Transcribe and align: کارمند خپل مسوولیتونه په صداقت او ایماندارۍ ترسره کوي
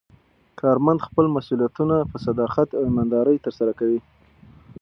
کارمند 0.61 1.05
خپل 1.07 1.25
مسوولیتونه 1.35 1.95
په 2.11 2.17
صداقت 2.25 2.67
او 2.77 2.81
ایماندارۍ 2.87 3.37
ترسره 3.45 3.71
کوي 3.79 3.99